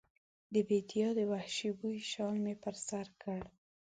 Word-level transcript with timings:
د 0.53 0.55
بیدیا 0.67 1.07
د 1.15 1.19
وحشي 1.31 1.69
بوی 1.79 1.97
شال 2.11 2.35
مې 2.43 2.53
پر 2.63 2.75
سر 2.87 3.07
کړ 3.21 3.41